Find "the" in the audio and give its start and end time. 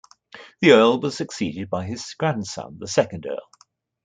0.61-0.71, 2.79-2.87